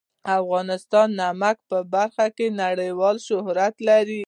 افغانستان 0.39 1.07
د 1.13 1.17
نمک 1.21 1.57
په 1.69 1.77
برخه 1.93 2.25
کې 2.37 2.47
نړیوال 2.63 3.15
شهرت 3.27 3.75
لري. 3.89 4.19